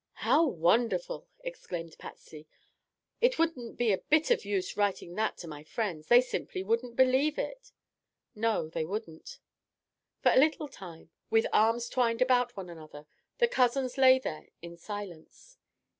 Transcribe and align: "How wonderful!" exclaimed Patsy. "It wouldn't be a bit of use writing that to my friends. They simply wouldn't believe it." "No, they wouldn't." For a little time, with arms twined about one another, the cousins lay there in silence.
"How 0.25 0.43
wonderful!" 0.47 1.27
exclaimed 1.41 1.95
Patsy. 1.99 2.47
"It 3.21 3.37
wouldn't 3.37 3.77
be 3.77 3.91
a 3.91 3.99
bit 3.99 4.31
of 4.31 4.43
use 4.43 4.75
writing 4.75 5.13
that 5.13 5.37
to 5.37 5.47
my 5.47 5.63
friends. 5.63 6.07
They 6.07 6.21
simply 6.21 6.63
wouldn't 6.63 6.95
believe 6.95 7.37
it." 7.37 7.71
"No, 8.33 8.67
they 8.67 8.83
wouldn't." 8.83 9.37
For 10.23 10.31
a 10.31 10.39
little 10.39 10.67
time, 10.67 11.11
with 11.29 11.45
arms 11.53 11.87
twined 11.87 12.23
about 12.23 12.57
one 12.57 12.67
another, 12.71 13.05
the 13.37 13.47
cousins 13.47 13.95
lay 13.95 14.17
there 14.17 14.47
in 14.59 14.75
silence. 14.75 15.59